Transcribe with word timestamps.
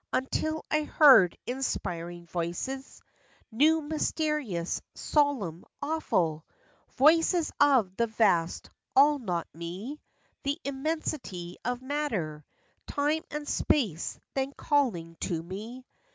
Until 0.11 0.65
I 0.71 0.81
heard 0.85 1.37
inspiring 1.45 2.25
voices, 2.25 3.03
New, 3.51 3.81
mysterious, 3.83 4.81
solemn, 4.95 5.63
awful; 5.79 6.43
Voices 6.95 7.51
of 7.59 7.95
the 7.97 8.07
vast 8.07 8.71
"All 8.95 9.19
not 9.19 9.45
me"— 9.53 10.01
The 10.43 10.57
immensity 10.63 11.57
of 11.63 11.83
matter, 11.83 12.43
Time 12.87 13.21
and 13.29 13.47
space—then 13.47 14.53
calling 14.57 15.17
to 15.19 15.43
me! 15.43 15.85